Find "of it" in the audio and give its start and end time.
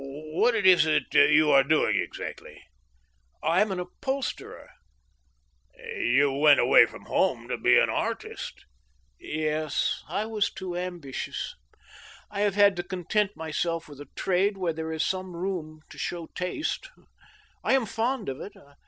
18.27-18.53